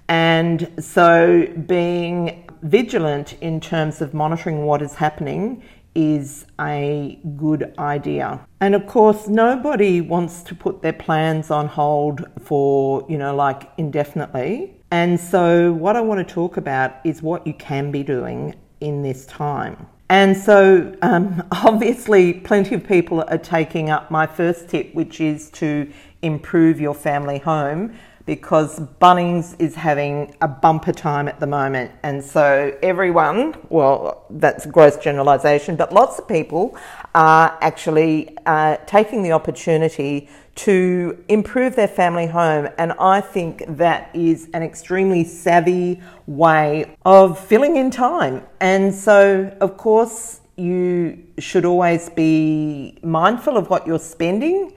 And 0.09 0.73
so, 0.81 1.47
being 1.67 2.51
vigilant 2.63 3.35
in 3.41 3.61
terms 3.61 4.01
of 4.01 4.13
monitoring 4.13 4.65
what 4.65 4.83
is 4.83 4.95
happening 4.97 5.63
is 5.95 6.47
a 6.61 7.21
good 7.37 7.75
idea. 7.79 8.41
And 8.61 8.75
of 8.75 8.87
course, 8.87 9.29
nobody 9.29 10.01
wants 10.01 10.43
to 10.45 10.55
put 10.55 10.83
their 10.83 10.93
plans 10.93 11.51
on 11.51 11.69
hold 11.69 12.25
for, 12.41 13.07
you 13.09 13.19
know, 13.19 13.35
like 13.35 13.71
indefinitely. 13.79 14.81
And 14.93 15.19
so, 15.19 15.73
what 15.73 15.97
I 15.97 16.03
want 16.03 16.27
to 16.27 16.35
talk 16.35 16.59
about 16.59 16.97
is 17.03 17.23
what 17.23 17.47
you 17.47 17.55
can 17.55 17.91
be 17.91 18.03
doing 18.03 18.55
in 18.81 19.03
this 19.03 19.25
time. 19.25 19.87
And 20.11 20.37
so, 20.37 20.95
um, 21.01 21.43
obviously, 21.53 22.35
plenty 22.35 22.75
of 22.75 22.87
people 22.87 23.25
are 23.27 23.39
taking 23.39 23.89
up 23.89 24.11
my 24.11 24.27
first 24.27 24.69
tip, 24.69 24.95
which 24.95 25.19
is 25.19 25.49
to 25.53 25.91
improve 26.21 26.79
your 26.79 26.95
family 26.95 27.39
home 27.39 27.97
because 28.27 28.81
Bunnings 29.01 29.57
is 29.59 29.75
having 29.75 30.35
a 30.41 30.49
bumper 30.49 30.93
time 30.93 31.29
at 31.29 31.41
the 31.41 31.47
moment. 31.47 31.91
And 32.03 32.23
so 32.23 32.77
everyone, 32.83 33.57
well, 33.69 34.25
that's 34.31 34.67
gross 34.67 34.97
generalisation, 34.97 35.77
but 35.77 35.93
lots 35.93 36.19
of 36.19 36.29
people 36.29 36.77
are 37.15 37.59
actually 37.61 38.37
uh, 38.47 38.77
taking 38.87 39.23
the 39.23 39.33
opportunity 39.33 40.29
to 40.55 41.25
improve 41.29 41.77
their 41.77 41.89
family 41.89 42.27
home. 42.27 42.69
And 42.79 42.93
I 42.93 43.21
think 43.21 43.65
that 43.77 44.15
is 44.15 44.49
an 44.53 44.63
extremely 44.63 45.25
savvy 45.25 46.01
way 46.27 46.97
of 47.05 47.39
filling 47.39 47.77
in 47.77 47.91
time. 47.91 48.43
And 48.61 48.95
so, 48.95 49.57
of 49.61 49.77
course, 49.77 50.41
you 50.57 51.25
should 51.39 51.65
always 51.65 52.11
be 52.11 52.99
mindful 53.03 53.57
of 53.57 53.71
what 53.71 53.87
you're 53.87 53.99
spending 53.99 54.73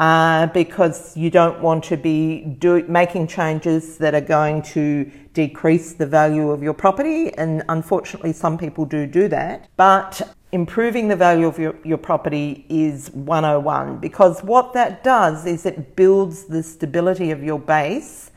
uh, 0.00 0.46
because 0.46 1.14
you 1.14 1.28
don't 1.28 1.60
want 1.60 1.84
to 1.84 1.94
be 1.94 2.40
do, 2.58 2.82
making 2.88 3.26
changes 3.26 3.98
that 3.98 4.14
are 4.14 4.22
going 4.22 4.62
to 4.62 5.04
decrease 5.34 5.92
the 5.92 6.06
value 6.06 6.50
of 6.50 6.62
your 6.62 6.72
property. 6.72 7.32
And 7.34 7.62
unfortunately, 7.68 8.32
some 8.32 8.56
people 8.56 8.86
do 8.86 9.06
do 9.06 9.28
that. 9.28 9.68
But 9.76 10.34
improving 10.52 11.08
the 11.08 11.16
value 11.16 11.46
of 11.46 11.58
your, 11.58 11.76
your 11.84 11.98
property 11.98 12.64
is 12.70 13.10
101 13.10 13.98
because 13.98 14.42
what 14.42 14.72
that 14.72 15.04
does 15.04 15.44
is 15.44 15.66
it 15.66 15.94
builds 15.96 16.44
the 16.44 16.62
stability 16.62 17.30
of 17.30 17.44
your 17.44 17.58
base. 17.58 18.30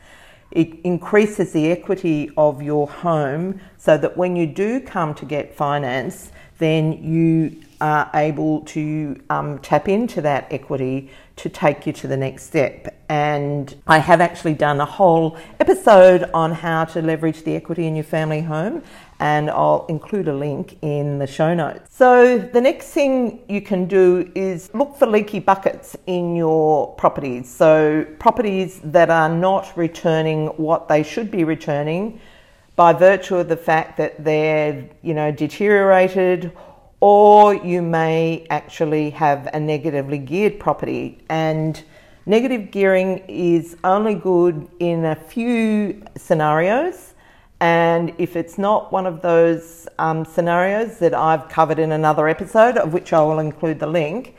It 0.50 0.80
increases 0.84 1.52
the 1.52 1.72
equity 1.72 2.30
of 2.36 2.60
your 2.60 2.86
home 2.86 3.58
so 3.84 3.98
that 3.98 4.16
when 4.16 4.34
you 4.34 4.46
do 4.46 4.80
come 4.80 5.12
to 5.14 5.26
get 5.26 5.54
finance, 5.54 6.32
then 6.56 7.04
you 7.04 7.60
are 7.82 8.08
able 8.14 8.62
to 8.62 9.20
um, 9.28 9.58
tap 9.58 9.90
into 9.90 10.22
that 10.22 10.46
equity 10.50 11.10
to 11.36 11.50
take 11.50 11.86
you 11.86 11.92
to 11.92 12.06
the 12.06 12.16
next 12.16 12.44
step. 12.44 12.98
And 13.10 13.74
I 13.86 13.98
have 13.98 14.22
actually 14.22 14.54
done 14.54 14.80
a 14.80 14.86
whole 14.86 15.36
episode 15.60 16.30
on 16.32 16.52
how 16.52 16.86
to 16.86 17.02
leverage 17.02 17.42
the 17.42 17.56
equity 17.56 17.86
in 17.86 17.94
your 17.94 18.04
family 18.04 18.40
home, 18.40 18.82
and 19.20 19.50
I'll 19.50 19.84
include 19.90 20.28
a 20.28 20.34
link 20.34 20.78
in 20.80 21.18
the 21.18 21.26
show 21.26 21.52
notes. 21.52 21.94
So, 21.94 22.38
the 22.38 22.62
next 22.62 22.86
thing 22.86 23.44
you 23.50 23.60
can 23.60 23.86
do 23.86 24.32
is 24.34 24.72
look 24.72 24.96
for 24.96 25.06
leaky 25.06 25.40
buckets 25.40 25.94
in 26.06 26.34
your 26.36 26.94
properties. 26.94 27.52
So, 27.52 28.06
properties 28.18 28.80
that 28.82 29.10
are 29.10 29.28
not 29.28 29.76
returning 29.76 30.46
what 30.56 30.88
they 30.88 31.02
should 31.02 31.30
be 31.30 31.44
returning 31.44 32.18
by 32.76 32.92
virtue 32.92 33.36
of 33.36 33.48
the 33.48 33.56
fact 33.56 33.96
that 33.98 34.24
they're, 34.24 34.88
you 35.02 35.14
know, 35.14 35.30
deteriorated 35.30 36.52
or 37.00 37.54
you 37.54 37.82
may 37.82 38.46
actually 38.48 39.10
have 39.10 39.48
a 39.52 39.60
negatively 39.60 40.18
geared 40.18 40.58
property. 40.58 41.22
And 41.28 41.82
negative 42.24 42.70
gearing 42.70 43.18
is 43.28 43.76
only 43.84 44.14
good 44.14 44.66
in 44.80 45.04
a 45.04 45.14
few 45.14 46.02
scenarios. 46.16 47.12
And 47.60 48.14
if 48.18 48.36
it's 48.36 48.58
not 48.58 48.90
one 48.90 49.06
of 49.06 49.22
those 49.22 49.86
um, 49.98 50.24
scenarios 50.24 50.98
that 50.98 51.14
I've 51.14 51.48
covered 51.48 51.78
in 51.78 51.92
another 51.92 52.26
episode, 52.26 52.78
of 52.78 52.92
which 52.92 53.12
I 53.12 53.22
will 53.22 53.38
include 53.38 53.80
the 53.80 53.86
link, 53.86 54.34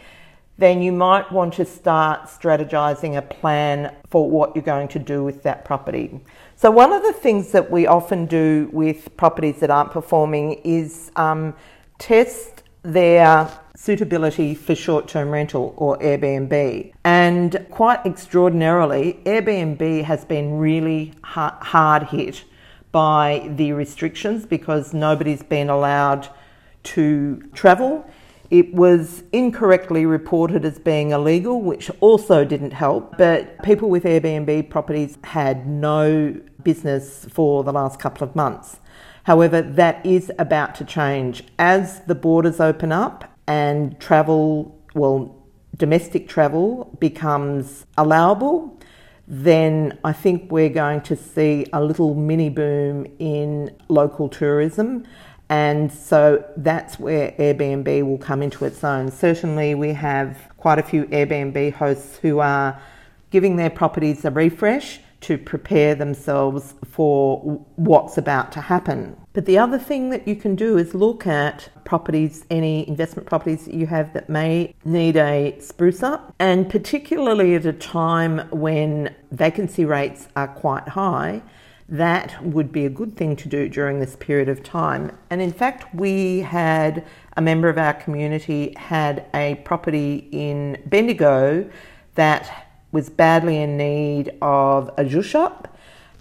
then 0.57 0.81
you 0.81 0.91
might 0.91 1.31
want 1.31 1.53
to 1.55 1.65
start 1.65 2.23
strategizing 2.27 3.17
a 3.17 3.21
plan 3.21 3.93
for 4.09 4.29
what 4.29 4.55
you're 4.55 4.63
going 4.63 4.87
to 4.87 4.99
do 4.99 5.23
with 5.23 5.43
that 5.43 5.65
property. 5.65 6.19
So, 6.55 6.71
one 6.71 6.93
of 6.93 7.03
the 7.03 7.13
things 7.13 7.51
that 7.51 7.69
we 7.69 7.87
often 7.87 8.25
do 8.25 8.69
with 8.71 9.15
properties 9.17 9.59
that 9.59 9.69
aren't 9.69 9.91
performing 9.91 10.53
is 10.63 11.11
um, 11.15 11.53
test 11.97 12.63
their 12.83 13.49
suitability 13.75 14.55
for 14.55 14.73
short 14.73 15.07
term 15.07 15.29
rental 15.29 15.73
or 15.77 15.97
Airbnb. 15.99 16.93
And 17.03 17.65
quite 17.71 18.05
extraordinarily, 18.05 19.19
Airbnb 19.25 20.03
has 20.03 20.23
been 20.23 20.57
really 20.57 21.13
hard 21.23 22.03
hit 22.03 22.45
by 22.91 23.49
the 23.55 23.73
restrictions 23.73 24.45
because 24.45 24.93
nobody's 24.93 25.43
been 25.43 25.69
allowed 25.69 26.29
to 26.83 27.41
travel. 27.53 28.09
It 28.49 28.73
was 28.73 29.23
incorrectly 29.31 30.05
reported 30.05 30.65
as 30.65 30.77
being 30.79 31.11
illegal, 31.11 31.61
which 31.61 31.89
also 31.99 32.45
didn't 32.45 32.71
help. 32.71 33.17
But 33.17 33.61
people 33.63 33.89
with 33.89 34.03
Airbnb 34.03 34.69
properties 34.69 35.17
had 35.23 35.67
no 35.67 36.39
business 36.63 37.25
for 37.31 37.63
the 37.63 37.73
last 37.73 37.99
couple 37.99 38.27
of 38.27 38.35
months. 38.35 38.79
However, 39.23 39.61
that 39.61 40.05
is 40.05 40.31
about 40.37 40.75
to 40.75 40.85
change 40.85 41.43
as 41.57 42.01
the 42.01 42.13
borders 42.13 42.59
open 42.59 42.91
up 42.91 43.33
and 43.47 43.99
travel, 43.99 44.79
well, 44.93 45.35
domestic 45.75 46.27
travel 46.27 46.95
becomes 46.99 47.85
allowable. 47.97 48.79
Then 49.27 49.97
I 50.03 50.13
think 50.13 50.51
we're 50.51 50.69
going 50.69 51.01
to 51.01 51.15
see 51.15 51.65
a 51.73 51.83
little 51.83 52.13
mini 52.13 52.49
boom 52.49 53.07
in 53.17 53.75
local 53.87 54.29
tourism. 54.29 55.05
And 55.49 55.91
so 55.91 56.43
that's 56.57 56.99
where 56.99 57.31
Airbnb 57.33 58.03
will 58.03 58.17
come 58.17 58.41
into 58.41 58.65
its 58.65 58.83
own. 58.83 59.11
Certainly, 59.11 59.75
we 59.75 59.93
have 59.93 60.37
quite 60.57 60.79
a 60.79 60.83
few 60.83 61.05
Airbnb 61.05 61.73
hosts 61.73 62.17
who 62.17 62.39
are 62.39 62.79
giving 63.29 63.55
their 63.55 63.69
properties 63.69 64.25
a 64.25 64.31
refresh 64.31 64.99
to 65.21 65.37
prepare 65.37 65.95
themselves 65.95 66.75
for 66.85 67.39
what's 67.77 68.17
about 68.17 68.51
to 68.51 68.61
happen. 68.61 69.17
But 69.33 69.45
the 69.45 69.57
other 69.57 69.79
thing 69.79 70.11
that 70.11 70.27
you 70.27 70.35
can 70.35 70.55
do 70.55 70.77
is 70.77 70.93
look 70.93 71.25
at 71.25 71.69
properties, 71.83 72.45
any 72.49 72.87
investment 72.87 73.27
properties 73.27 73.65
that 73.65 73.73
you 73.73 73.87
have 73.87 74.13
that 74.13 74.29
may 74.29 74.75
need 74.85 75.15
a 75.17 75.57
spruce 75.59 76.03
up, 76.03 76.33
and 76.39 76.69
particularly 76.69 77.55
at 77.55 77.65
a 77.65 77.73
time 77.73 78.47
when 78.51 79.15
vacancy 79.31 79.83
rates 79.83 80.27
are 80.35 80.47
quite 80.47 80.87
high. 80.89 81.41
That 81.87 82.43
would 82.43 82.71
be 82.71 82.85
a 82.85 82.89
good 82.89 83.15
thing 83.15 83.35
to 83.35 83.47
do 83.47 83.69
during 83.69 83.99
this 83.99 84.15
period 84.15 84.49
of 84.49 84.63
time. 84.63 85.15
And 85.29 85.41
in 85.41 85.53
fact, 85.53 85.93
we 85.93 86.39
had 86.39 87.05
a 87.37 87.41
member 87.41 87.69
of 87.69 87.77
our 87.77 87.93
community 87.93 88.73
had 88.75 89.25
a 89.35 89.55
property 89.65 90.27
in 90.31 90.81
Bendigo 90.87 91.69
that 92.15 92.69
was 92.91 93.09
badly 93.09 93.61
in 93.61 93.77
need 93.77 94.33
of 94.41 94.89
a 94.97 95.03
zhuzh 95.03 95.35
up. 95.35 95.77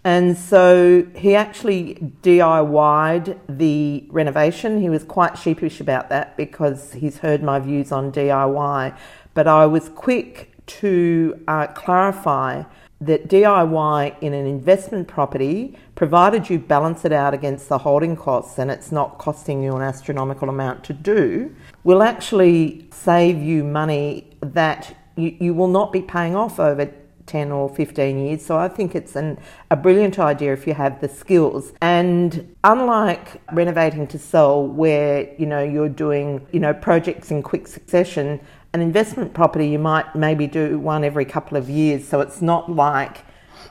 And 0.07 0.37
so 0.37 1.07
he 1.15 1.35
actually 1.35 1.95
DIY'd 2.23 3.39
the 3.49 4.05
renovation. 4.11 4.83
He 4.83 4.91
was 4.91 5.03
quite 5.03 5.39
sheepish 5.39 5.81
about 5.81 6.11
that 6.11 6.37
because 6.37 6.93
he's 6.93 7.19
heard 7.19 7.43
my 7.43 7.59
views 7.59 7.91
on 7.91 8.13
DIY. 8.13 8.95
But 9.33 9.47
I 9.47 9.65
was 9.65 9.89
quick 9.89 10.53
to 10.67 11.43
uh, 11.49 11.69
clarify 11.69 12.65
that 13.01 13.29
DIY 13.29 14.17
in 14.21 14.33
an 14.33 14.47
investment 14.47 15.09
property, 15.09 15.77
provided 15.95 16.49
you 16.49 16.59
balance 16.59 17.05
it 17.05 17.13
out 17.13 17.35
against 17.35 17.69
the 17.69 17.79
holding 17.79 18.17
costs 18.17 18.59
and 18.59 18.71
it's 18.71 18.91
not 18.91 19.19
costing 19.19 19.63
you 19.63 19.75
an 19.77 19.83
astronomical 19.83 20.49
amount 20.49 20.85
to 20.85 20.93
do, 20.93 21.55
will 21.83 22.03
actually 22.03 22.87
save 22.93 23.43
you 23.43 23.65
money 23.65 24.31
that 24.41 24.97
you, 25.17 25.37
you 25.39 25.55
will 25.55 25.69
not 25.69 25.93
be 25.93 26.03
paying 26.03 26.35
off 26.35 26.59
over 26.59 26.91
10 27.27 27.53
or 27.53 27.69
15 27.75 28.27
years. 28.27 28.45
So 28.45 28.59
I 28.59 28.69
think 28.69 28.95
it's 28.95 29.17
an, 29.17 29.39
a 29.71 29.77
brilliant 29.77 30.19
idea 30.19 30.53
if 30.53 30.67
you 30.67 30.75
have 30.75 31.01
the 31.01 31.09
skills. 31.09 31.73
And 31.81 32.55
unlike 32.65 33.41
renovating 33.53 34.07
to 34.09 34.19
sell, 34.19 34.67
where 34.67 35.33
you 35.39 35.47
know 35.47 35.63
you're 35.63 35.89
doing 35.89 36.47
you 36.53 36.61
know 36.61 36.75
projects 36.75 37.31
in 37.31 37.43
quick 37.43 37.67
succession, 37.67 38.41
an 38.75 38.81
investment 38.81 39.33
property 39.33 39.69
you 39.69 39.79
might 39.79 40.17
maybe 40.17 40.49
do 40.49 40.81
one 40.81 41.05
every 41.05 41.25
couple 41.25 41.57
of 41.57 41.71
years. 41.71 42.07
So 42.07 42.21
it's 42.21 42.43
not 42.43 42.71
like 42.71 43.25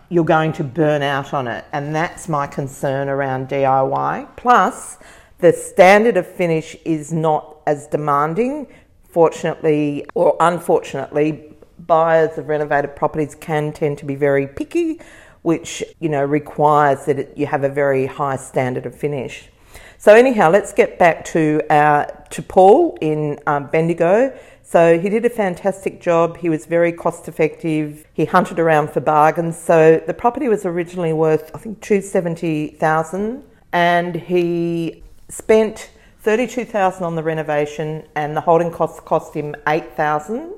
you're 0.07 0.23
going 0.23 0.53
to 0.53 0.63
burn 0.63 1.01
out 1.01 1.33
on 1.33 1.45
it. 1.45 1.65
And 1.73 1.93
that's 1.93 2.29
my 2.29 2.47
concern 2.47 3.09
around 3.09 3.49
DIY. 3.49 4.37
Plus, 4.37 4.97
the 5.39 5.51
standard 5.51 6.15
of 6.15 6.25
finish 6.25 6.77
is 6.85 7.11
not 7.11 7.57
as 7.67 7.85
demanding. 7.87 8.67
Fortunately 9.09 10.05
or 10.15 10.37
unfortunately, 10.39 11.53
buyers 11.79 12.37
of 12.37 12.47
renovated 12.47 12.95
properties 12.95 13.35
can 13.35 13.73
tend 13.73 13.97
to 13.97 14.05
be 14.05 14.15
very 14.15 14.47
picky, 14.47 15.01
which 15.41 15.83
you 15.99 16.07
know 16.07 16.23
requires 16.23 17.05
that 17.05 17.19
it, 17.19 17.37
you 17.37 17.45
have 17.45 17.63
a 17.63 17.69
very 17.69 18.05
high 18.05 18.37
standard 18.37 18.85
of 18.85 18.95
finish. 18.95 19.49
So 19.97 20.15
anyhow, 20.15 20.49
let's 20.49 20.73
get 20.73 20.97
back 20.97 21.25
to 21.25 21.61
our 21.69 22.25
to 22.31 22.41
Paul 22.41 22.97
in 23.01 23.39
um, 23.45 23.67
Bendigo. 23.67 24.35
So 24.65 24.97
he 24.97 25.09
did 25.09 25.25
a 25.25 25.29
fantastic 25.29 26.01
job. 26.01 26.37
He 26.37 26.49
was 26.49 26.65
very 26.65 26.91
cost 26.91 27.27
effective. 27.27 28.07
He 28.13 28.25
hunted 28.25 28.59
around 28.59 28.91
for 28.91 29.01
bargains. 29.01 29.57
So 29.57 30.01
the 30.07 30.13
property 30.13 30.47
was 30.47 30.65
originally 30.65 31.13
worth, 31.13 31.51
I 31.53 31.59
think, 31.59 31.81
two 31.81 32.01
seventy 32.01 32.69
thousand, 32.69 33.43
and 33.73 34.15
he 34.15 35.03
spent 35.29 35.91
thirty 36.21 36.47
two 36.47 36.65
thousand 36.65 37.03
on 37.03 37.15
the 37.15 37.23
renovation, 37.23 38.07
and 38.15 38.35
the 38.35 38.41
holding 38.41 38.71
costs 38.71 38.99
cost 39.01 39.33
him 39.33 39.53
eight 39.67 39.95
thousand. 39.95 40.53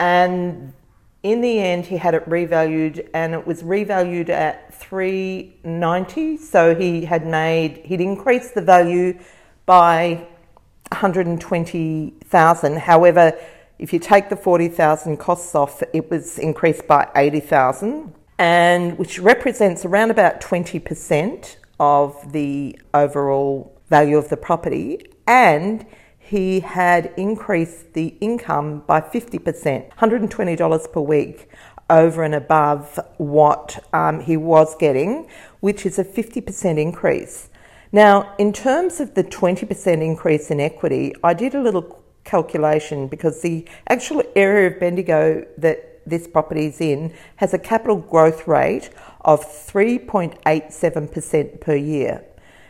And 0.00 0.72
in 1.22 1.40
the 1.40 1.60
end, 1.60 1.86
he 1.86 1.98
had 1.98 2.14
it 2.14 2.28
revalued, 2.28 3.08
and 3.14 3.32
it 3.32 3.46
was 3.46 3.62
revalued 3.62 4.28
at 4.28 4.74
three 4.74 5.56
ninety. 5.62 6.36
So 6.36 6.74
he 6.74 7.04
had 7.04 7.26
made 7.26 7.78
he'd 7.84 8.00
increased 8.00 8.54
the 8.54 8.62
value 8.62 9.18
by 9.66 10.26
120,000. 10.92 12.78
However, 12.78 13.38
if 13.78 13.92
you 13.92 13.98
take 13.98 14.28
the 14.28 14.36
40,000 14.36 15.16
costs 15.16 15.54
off, 15.54 15.82
it 15.92 16.10
was 16.10 16.38
increased 16.38 16.86
by 16.86 17.08
80,000 17.16 18.12
and 18.38 18.98
which 18.98 19.18
represents 19.18 19.84
around 19.84 20.10
about 20.10 20.40
20% 20.40 21.56
of 21.78 22.32
the 22.32 22.78
overall 22.94 23.78
value 23.88 24.16
of 24.16 24.28
the 24.28 24.36
property 24.36 25.06
and 25.26 25.86
he 26.18 26.60
had 26.60 27.12
increased 27.16 27.92
the 27.92 28.14
income 28.20 28.84
by 28.86 29.00
50%, 29.00 29.92
$120 29.92 30.92
per 30.92 31.00
week 31.00 31.48
over 31.90 32.22
and 32.22 32.34
above 32.34 32.98
what 33.18 33.84
um, 33.92 34.20
he 34.20 34.36
was 34.36 34.74
getting, 34.76 35.28
which 35.58 35.84
is 35.84 35.98
a 35.98 36.04
50% 36.04 36.78
increase. 36.78 37.49
Now, 37.92 38.34
in 38.38 38.52
terms 38.52 39.00
of 39.00 39.14
the 39.14 39.24
20% 39.24 40.00
increase 40.00 40.48
in 40.50 40.60
equity, 40.60 41.12
I 41.24 41.34
did 41.34 41.56
a 41.56 41.60
little 41.60 42.04
calculation 42.22 43.08
because 43.08 43.42
the 43.42 43.66
actual 43.88 44.22
area 44.36 44.68
of 44.68 44.78
Bendigo 44.78 45.44
that 45.58 46.00
this 46.06 46.28
property 46.28 46.66
is 46.66 46.80
in 46.80 47.12
has 47.36 47.52
a 47.52 47.58
capital 47.58 47.96
growth 47.96 48.46
rate 48.46 48.90
of 49.22 49.44
3.87% 49.44 51.60
per 51.60 51.74
year. 51.74 52.24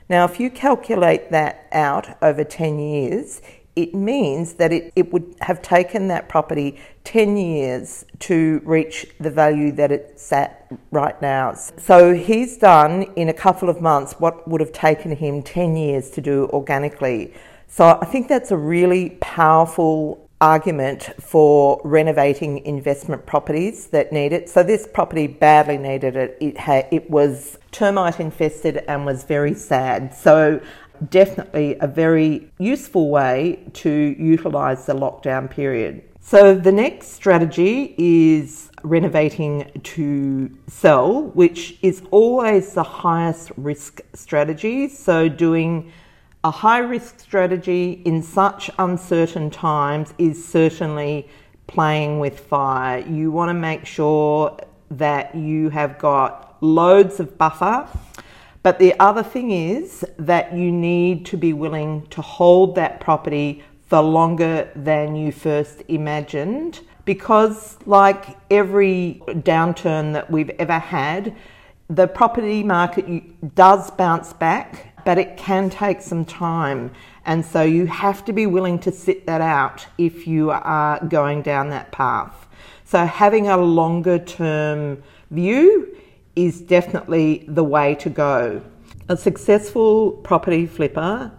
Now, 0.08 0.24
if 0.24 0.40
you 0.40 0.50
calculate 0.50 1.30
that 1.30 1.66
out 1.70 2.16
over 2.22 2.42
10 2.42 2.78
years, 2.78 3.42
it 3.82 3.94
means 3.94 4.54
that 4.54 4.72
it, 4.72 4.92
it 4.94 5.12
would 5.12 5.34
have 5.40 5.62
taken 5.62 6.08
that 6.08 6.28
property 6.28 6.78
10 7.04 7.36
years 7.36 8.04
to 8.20 8.60
reach 8.64 9.06
the 9.18 9.30
value 9.30 9.72
that 9.72 9.90
it's 9.90 10.32
at 10.32 10.66
right 10.90 11.20
now. 11.22 11.54
So 11.54 12.14
he's 12.14 12.56
done 12.58 13.02
in 13.16 13.28
a 13.28 13.32
couple 13.32 13.68
of 13.68 13.80
months 13.80 14.14
what 14.18 14.46
would 14.46 14.60
have 14.60 14.72
taken 14.72 15.16
him 15.16 15.42
10 15.42 15.76
years 15.76 16.10
to 16.10 16.20
do 16.20 16.48
organically. 16.52 17.32
So 17.68 17.98
I 18.00 18.04
think 18.04 18.28
that's 18.28 18.50
a 18.50 18.56
really 18.56 19.10
powerful 19.20 20.28
argument 20.40 21.10
for 21.20 21.80
renovating 21.84 22.64
investment 22.64 23.26
properties 23.26 23.86
that 23.88 24.12
need 24.12 24.32
it. 24.32 24.48
So 24.48 24.62
this 24.62 24.88
property 24.92 25.26
badly 25.26 25.76
needed 25.76 26.16
it. 26.16 26.36
It 26.40 26.58
had 26.58 26.88
it 26.90 27.10
was 27.10 27.58
termite 27.72 28.20
infested 28.20 28.78
and 28.88 29.04
was 29.04 29.24
very 29.24 29.54
sad. 29.54 30.14
So 30.14 30.60
definitely 31.08 31.76
a 31.80 31.86
very 31.86 32.50
useful 32.58 33.10
way 33.10 33.64
to 33.74 33.90
utilise 34.18 34.86
the 34.86 34.94
lockdown 34.94 35.50
period. 35.50 36.02
So, 36.20 36.54
the 36.54 36.70
next 36.70 37.12
strategy 37.12 37.94
is 37.96 38.70
renovating 38.82 39.70
to 39.82 40.50
sell, 40.66 41.22
which 41.34 41.78
is 41.82 42.02
always 42.10 42.74
the 42.74 42.82
highest 42.82 43.52
risk 43.56 44.00
strategy. 44.14 44.88
So, 44.88 45.28
doing 45.28 45.90
a 46.44 46.50
high 46.50 46.78
risk 46.78 47.20
strategy 47.20 48.02
in 48.04 48.22
such 48.22 48.70
uncertain 48.78 49.50
times 49.50 50.14
is 50.18 50.46
certainly 50.46 51.28
playing 51.66 52.18
with 52.18 52.40
fire. 52.40 53.00
You 53.00 53.30
want 53.30 53.48
to 53.48 53.54
make 53.54 53.86
sure 53.86 54.58
that 54.90 55.34
you 55.34 55.70
have 55.70 55.98
got 55.98 56.56
loads 56.60 57.20
of 57.20 57.38
buffer 57.38 57.88
but 58.62 58.78
the 58.78 58.98
other 59.00 59.22
thing 59.22 59.50
is 59.50 60.04
that 60.18 60.54
you 60.54 60.70
need 60.70 61.24
to 61.26 61.36
be 61.36 61.52
willing 61.52 62.06
to 62.08 62.20
hold 62.20 62.74
that 62.74 63.00
property 63.00 63.62
for 63.86 64.00
longer 64.00 64.70
than 64.76 65.16
you 65.16 65.32
first 65.32 65.82
imagined 65.88 66.80
because, 67.04 67.78
like 67.86 68.36
every 68.50 69.22
downturn 69.26 70.12
that 70.12 70.30
we've 70.30 70.50
ever 70.58 70.78
had, 70.78 71.34
the 71.88 72.06
property 72.06 72.62
market 72.62 73.54
does 73.54 73.90
bounce 73.90 74.32
back, 74.32 75.02
but 75.04 75.18
it 75.18 75.36
can 75.36 75.70
take 75.70 76.02
some 76.02 76.24
time. 76.24 76.92
And 77.24 77.44
so 77.44 77.62
you 77.62 77.86
have 77.86 78.24
to 78.26 78.32
be 78.32 78.46
willing 78.46 78.78
to 78.80 78.92
sit 78.92 79.26
that 79.26 79.40
out 79.40 79.86
if 79.98 80.26
you 80.26 80.50
are 80.50 81.04
going 81.06 81.42
down 81.42 81.70
that 81.70 81.90
path. 81.90 82.46
So 82.84 83.04
having 83.06 83.48
a 83.48 83.56
longer 83.56 84.18
term 84.18 85.02
view 85.30 85.96
is 86.46 86.60
definitely 86.60 87.44
the 87.48 87.64
way 87.64 87.94
to 87.96 88.08
go. 88.08 88.62
A 89.08 89.16
successful 89.16 90.12
property 90.12 90.66
flipper 90.66 91.32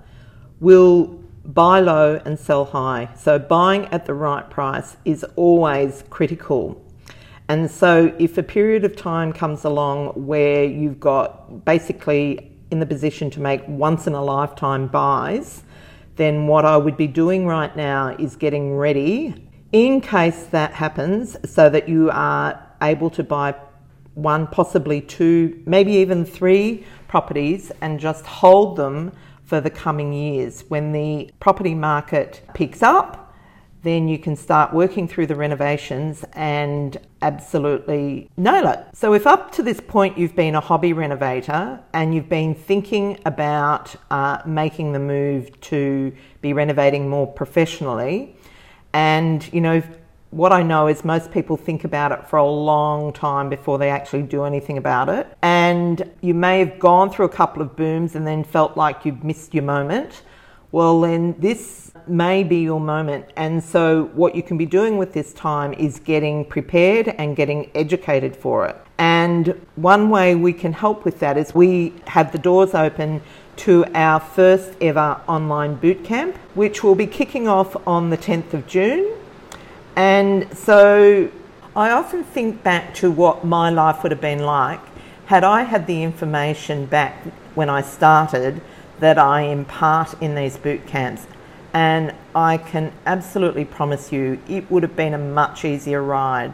will 0.59 1.19
buy 1.43 1.79
low 1.79 2.21
and 2.25 2.37
sell 2.39 2.65
high. 2.65 3.09
So 3.17 3.39
buying 3.39 3.85
at 3.87 4.05
the 4.05 4.13
right 4.13 4.47
price 4.49 4.97
is 5.05 5.23
always 5.35 6.03
critical. 6.09 6.81
And 7.49 7.69
so 7.69 8.15
if 8.19 8.37
a 8.37 8.43
period 8.43 8.85
of 8.85 8.95
time 8.95 9.33
comes 9.33 9.65
along 9.65 10.09
where 10.27 10.63
you've 10.63 10.99
got 10.99 11.65
basically 11.65 12.51
in 12.69 12.79
the 12.79 12.85
position 12.85 13.29
to 13.31 13.39
make 13.39 13.61
once 13.67 14.07
in 14.07 14.13
a 14.13 14.23
lifetime 14.23 14.87
buys, 14.87 15.63
then 16.15 16.47
what 16.47 16.63
I 16.63 16.77
would 16.77 16.95
be 16.95 17.07
doing 17.07 17.47
right 17.47 17.75
now 17.75 18.15
is 18.19 18.35
getting 18.35 18.77
ready 18.77 19.33
in 19.71 20.01
case 20.01 20.43
that 20.51 20.73
happens 20.73 21.37
so 21.49 21.69
that 21.69 21.89
you 21.89 22.11
are 22.11 22.67
able 22.81 23.09
to 23.09 23.23
buy 23.23 23.55
one, 24.15 24.47
possibly 24.47 25.01
two, 25.01 25.61
maybe 25.65 25.93
even 25.93 26.25
three 26.25 26.85
properties 27.07 27.71
and 27.81 27.99
just 27.99 28.25
hold 28.25 28.75
them 28.75 29.11
for 29.45 29.59
the 29.61 29.69
coming 29.69 30.13
years. 30.13 30.63
When 30.69 30.91
the 30.91 31.31
property 31.39 31.75
market 31.75 32.41
picks 32.53 32.81
up, 32.81 33.21
then 33.83 34.07
you 34.07 34.19
can 34.19 34.35
start 34.35 34.73
working 34.73 35.07
through 35.07 35.27
the 35.27 35.35
renovations 35.35 36.23
and 36.33 36.97
absolutely 37.21 38.29
nail 38.37 38.67
it. 38.67 38.79
So, 38.93 39.13
if 39.13 39.25
up 39.25 39.51
to 39.53 39.63
this 39.63 39.79
point 39.79 40.17
you've 40.17 40.35
been 40.35 40.55
a 40.55 40.59
hobby 40.59 40.93
renovator 40.93 41.79
and 41.93 42.13
you've 42.13 42.29
been 42.29 42.53
thinking 42.53 43.19
about 43.25 43.95
uh, 44.11 44.41
making 44.45 44.93
the 44.93 44.99
move 44.99 45.59
to 45.61 46.13
be 46.41 46.53
renovating 46.53 47.09
more 47.09 47.27
professionally, 47.27 48.35
and 48.93 49.51
you 49.53 49.61
know, 49.61 49.81
what 50.31 50.53
I 50.53 50.63
know 50.63 50.87
is 50.87 51.03
most 51.03 51.29
people 51.31 51.57
think 51.57 51.83
about 51.83 52.13
it 52.13 52.27
for 52.27 52.37
a 52.37 52.49
long 52.49 53.11
time 53.11 53.49
before 53.49 53.77
they 53.77 53.89
actually 53.89 54.23
do 54.23 54.45
anything 54.45 54.77
about 54.77 55.09
it. 55.09 55.27
And 55.41 56.09
you 56.21 56.33
may 56.33 56.59
have 56.59 56.79
gone 56.79 57.11
through 57.11 57.25
a 57.25 57.29
couple 57.29 57.61
of 57.61 57.75
booms 57.75 58.15
and 58.15 58.25
then 58.25 58.45
felt 58.45 58.77
like 58.77 59.05
you've 59.05 59.23
missed 59.23 59.53
your 59.53 59.63
moment. 59.63 60.23
Well, 60.71 61.01
then 61.01 61.35
this 61.37 61.91
may 62.07 62.43
be 62.43 62.61
your 62.61 62.79
moment. 62.79 63.25
And 63.35 63.61
so, 63.61 64.05
what 64.13 64.35
you 64.35 64.41
can 64.41 64.57
be 64.57 64.65
doing 64.65 64.97
with 64.97 65.11
this 65.11 65.33
time 65.33 65.73
is 65.73 65.99
getting 65.99 66.45
prepared 66.45 67.09
and 67.09 67.35
getting 67.35 67.69
educated 67.75 68.33
for 68.37 68.65
it. 68.67 68.77
And 68.97 69.59
one 69.75 70.09
way 70.09 70.35
we 70.35 70.53
can 70.53 70.71
help 70.71 71.03
with 71.03 71.19
that 71.19 71.37
is 71.37 71.53
we 71.53 71.93
have 72.07 72.31
the 72.31 72.37
doors 72.37 72.73
open 72.73 73.21
to 73.57 73.83
our 73.93 74.21
first 74.21 74.77
ever 74.79 75.19
online 75.27 75.75
boot 75.75 76.05
camp, 76.05 76.37
which 76.53 76.83
will 76.83 76.95
be 76.95 77.05
kicking 77.05 77.49
off 77.49 77.75
on 77.85 78.09
the 78.09 78.17
10th 78.17 78.53
of 78.53 78.65
June. 78.65 79.17
And 79.95 80.55
so 80.57 81.29
I 81.75 81.91
often 81.91 82.23
think 82.23 82.63
back 82.63 82.93
to 82.95 83.11
what 83.11 83.45
my 83.45 83.69
life 83.69 84.03
would 84.03 84.11
have 84.11 84.21
been 84.21 84.43
like 84.43 84.79
had 85.25 85.43
I 85.43 85.63
had 85.63 85.87
the 85.87 86.03
information 86.03 86.85
back 86.85 87.23
when 87.55 87.69
I 87.69 87.81
started 87.81 88.61
that 88.99 89.17
I 89.17 89.43
impart 89.43 90.21
in 90.21 90.35
these 90.35 90.57
boot 90.57 90.85
camps. 90.85 91.27
And 91.73 92.13
I 92.35 92.57
can 92.57 92.91
absolutely 93.05 93.63
promise 93.63 94.11
you 94.11 94.39
it 94.47 94.69
would 94.69 94.83
have 94.83 94.95
been 94.95 95.13
a 95.13 95.17
much 95.17 95.63
easier 95.63 96.03
ride. 96.03 96.53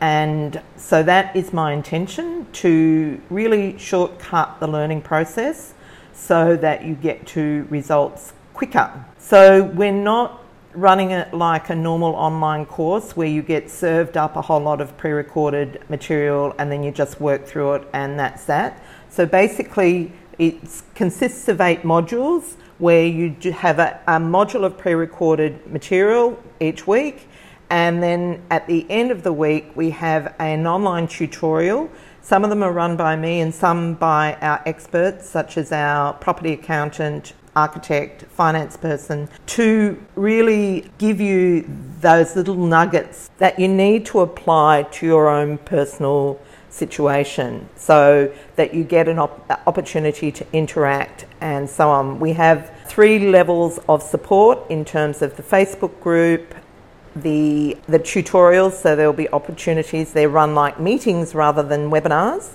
And 0.00 0.60
so 0.76 1.02
that 1.02 1.36
is 1.36 1.52
my 1.52 1.72
intention 1.72 2.46
to 2.52 3.20
really 3.30 3.78
shortcut 3.78 4.58
the 4.60 4.66
learning 4.66 5.02
process 5.02 5.74
so 6.12 6.56
that 6.56 6.84
you 6.84 6.94
get 6.94 7.26
to 7.28 7.66
results 7.70 8.32
quicker. 8.54 9.04
So 9.18 9.64
we're 9.64 9.92
not 9.92 10.43
running 10.74 11.10
it 11.10 11.32
like 11.32 11.70
a 11.70 11.74
normal 11.74 12.14
online 12.14 12.66
course 12.66 13.16
where 13.16 13.28
you 13.28 13.42
get 13.42 13.70
served 13.70 14.16
up 14.16 14.36
a 14.36 14.42
whole 14.42 14.60
lot 14.60 14.80
of 14.80 14.96
pre 14.96 15.12
recorded 15.12 15.82
material 15.88 16.54
and 16.58 16.70
then 16.70 16.82
you 16.82 16.90
just 16.90 17.20
work 17.20 17.46
through 17.46 17.74
it 17.74 17.88
and 17.92 18.18
that's 18.18 18.44
that. 18.44 18.82
So 19.08 19.26
basically, 19.26 20.12
it 20.38 20.82
consists 20.94 21.48
of 21.48 21.60
eight 21.60 21.82
modules 21.82 22.56
where 22.78 23.06
you 23.06 23.34
have 23.52 23.78
a, 23.78 24.00
a 24.06 24.18
module 24.18 24.64
of 24.64 24.76
pre 24.76 24.94
recorded 24.94 25.66
material 25.70 26.42
each 26.60 26.86
week. 26.86 27.28
And 27.70 28.02
then 28.02 28.42
at 28.50 28.66
the 28.66 28.86
end 28.90 29.10
of 29.10 29.22
the 29.22 29.32
week, 29.32 29.72
we 29.74 29.90
have 29.90 30.34
an 30.38 30.66
online 30.66 31.08
tutorial. 31.08 31.90
Some 32.20 32.44
of 32.44 32.50
them 32.50 32.62
are 32.62 32.72
run 32.72 32.96
by 32.96 33.16
me 33.16 33.40
and 33.40 33.54
some 33.54 33.94
by 33.94 34.34
our 34.40 34.62
experts, 34.66 35.28
such 35.28 35.56
as 35.56 35.72
our 35.72 36.12
property 36.14 36.52
accountant, 36.52 37.34
architect, 37.56 38.22
finance 38.24 38.76
person, 38.76 39.28
to 39.46 40.02
really 40.16 40.90
give 40.98 41.20
you 41.20 41.68
those 42.00 42.36
little 42.36 42.56
nuggets 42.56 43.30
that 43.38 43.58
you 43.58 43.68
need 43.68 44.04
to 44.06 44.20
apply 44.20 44.82
to 44.92 45.06
your 45.06 45.28
own 45.28 45.58
personal 45.58 46.40
situation 46.68 47.68
so 47.76 48.32
that 48.56 48.74
you 48.74 48.82
get 48.82 49.08
an 49.08 49.18
op- 49.18 49.48
uh, 49.48 49.56
opportunity 49.66 50.32
to 50.32 50.44
interact 50.52 51.24
and 51.40 51.70
so 51.70 51.88
on. 51.88 52.18
We 52.18 52.32
have 52.32 52.72
three 52.86 53.30
levels 53.30 53.78
of 53.88 54.02
support 54.02 54.58
in 54.70 54.84
terms 54.84 55.22
of 55.22 55.36
the 55.36 55.42
Facebook 55.42 56.00
group, 56.00 56.54
the 57.16 57.76
the 57.86 57.98
tutorials 57.98 58.72
so 58.72 58.96
there'll 58.96 59.12
be 59.12 59.28
opportunities 59.28 60.12
they 60.12 60.26
run 60.26 60.54
like 60.54 60.80
meetings 60.80 61.32
rather 61.32 61.62
than 61.62 61.88
webinars 61.88 62.54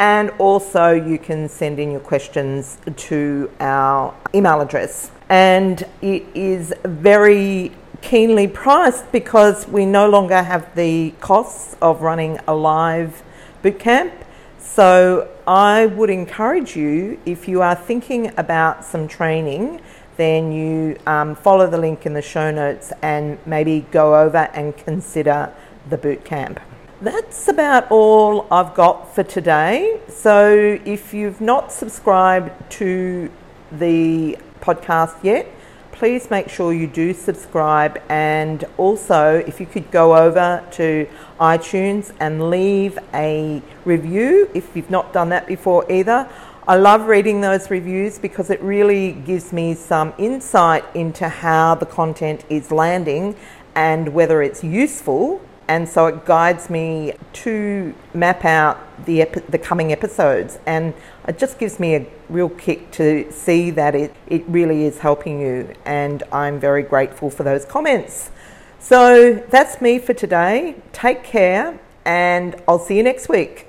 and 0.00 0.30
also 0.38 0.92
you 0.92 1.18
can 1.18 1.46
send 1.46 1.78
in 1.78 1.90
your 1.90 2.00
questions 2.00 2.78
to 2.96 3.50
our 3.60 4.14
email 4.34 4.62
address. 4.62 5.10
And 5.28 5.86
it 6.00 6.24
is 6.34 6.72
very 6.84 7.72
keenly 8.00 8.48
priced 8.48 9.12
because 9.12 9.68
we 9.68 9.84
no 9.84 10.08
longer 10.08 10.42
have 10.42 10.74
the 10.74 11.12
costs 11.20 11.76
of 11.82 12.00
running 12.00 12.38
a 12.48 12.54
live 12.54 13.22
bootcamp. 13.62 14.12
So 14.58 15.28
I 15.46 15.84
would 15.84 16.08
encourage 16.08 16.74
you, 16.74 17.20
if 17.26 17.46
you 17.46 17.60
are 17.60 17.74
thinking 17.74 18.32
about 18.38 18.86
some 18.86 19.06
training, 19.06 19.82
then 20.16 20.50
you 20.50 20.98
um, 21.06 21.34
follow 21.34 21.66
the 21.66 21.78
link 21.78 22.06
in 22.06 22.14
the 22.14 22.22
show 22.22 22.50
notes 22.50 22.90
and 23.02 23.38
maybe 23.44 23.86
go 23.90 24.18
over 24.18 24.48
and 24.54 24.74
consider 24.78 25.52
the 25.90 25.98
bootcamp. 25.98 26.58
That's 27.02 27.48
about 27.48 27.90
all 27.90 28.46
I've 28.50 28.74
got 28.74 29.14
for 29.14 29.22
today. 29.22 29.98
So 30.08 30.78
if 30.84 31.14
you've 31.14 31.40
not 31.40 31.72
subscribed 31.72 32.70
to 32.72 33.30
the 33.72 34.36
podcast 34.60 35.24
yet, 35.24 35.46
please 35.92 36.30
make 36.30 36.50
sure 36.50 36.74
you 36.74 36.86
do 36.86 37.14
subscribe. 37.14 38.02
And 38.10 38.66
also, 38.76 39.36
if 39.46 39.60
you 39.60 39.64
could 39.64 39.90
go 39.90 40.14
over 40.14 40.62
to 40.72 41.08
iTunes 41.40 42.12
and 42.20 42.50
leave 42.50 42.98
a 43.14 43.62
review 43.86 44.50
if 44.52 44.76
you've 44.76 44.90
not 44.90 45.14
done 45.14 45.30
that 45.30 45.46
before 45.46 45.90
either. 45.90 46.28
I 46.68 46.76
love 46.76 47.06
reading 47.06 47.40
those 47.40 47.70
reviews 47.70 48.18
because 48.18 48.50
it 48.50 48.60
really 48.60 49.12
gives 49.12 49.54
me 49.54 49.72
some 49.74 50.12
insight 50.18 50.84
into 50.94 51.30
how 51.30 51.76
the 51.76 51.86
content 51.86 52.44
is 52.50 52.70
landing 52.70 53.36
and 53.74 54.12
whether 54.12 54.42
it's 54.42 54.62
useful 54.62 55.40
and 55.70 55.88
so 55.88 56.06
it 56.06 56.26
guides 56.26 56.68
me 56.68 57.14
to 57.32 57.94
map 58.12 58.44
out 58.44 58.76
the 59.06 59.22
epi- 59.22 59.40
the 59.48 59.56
coming 59.56 59.92
episodes 59.92 60.58
and 60.66 60.92
it 61.28 61.38
just 61.38 61.60
gives 61.60 61.78
me 61.78 61.94
a 61.94 62.04
real 62.28 62.48
kick 62.48 62.90
to 62.90 63.30
see 63.30 63.70
that 63.70 63.94
it, 63.94 64.12
it 64.26 64.42
really 64.48 64.84
is 64.84 64.98
helping 64.98 65.40
you 65.40 65.72
and 65.84 66.24
I'm 66.32 66.58
very 66.58 66.82
grateful 66.82 67.30
for 67.30 67.44
those 67.44 67.64
comments. 67.64 68.32
So 68.80 69.34
that's 69.50 69.80
me 69.80 70.00
for 70.00 70.12
today. 70.12 70.74
Take 70.92 71.22
care 71.22 71.78
and 72.04 72.60
I'll 72.66 72.80
see 72.80 72.96
you 72.96 73.04
next 73.04 73.28
week. 73.28 73.68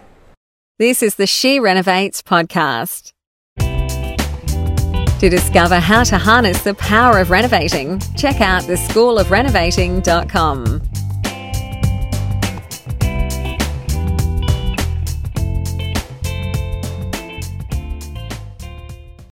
This 0.80 1.04
is 1.04 1.14
the 1.16 1.28
She 1.28 1.60
Renovates 1.60 2.24
podcast. 2.24 3.14
To 5.20 5.30
discover 5.30 5.80
how 5.80 6.04
to 6.06 6.18
harness 6.18 6.64
the 6.64 6.74
power 6.74 7.20
of 7.20 7.30
renovating, 7.30 8.00
check 8.18 8.42
out 8.42 8.64
theschoolofrenovating.com. 8.64 10.82